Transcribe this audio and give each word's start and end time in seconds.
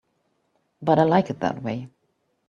But 0.81 0.97
I 0.97 1.03
like 1.03 1.29
it 1.29 1.41
that 1.41 1.61
way. 1.61 1.87